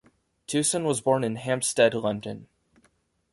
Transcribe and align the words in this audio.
Tewson 0.47 0.83
was 0.83 0.99
born 0.99 1.23
in 1.23 1.35
Hampstead, 1.35 1.93
London. 1.93 2.47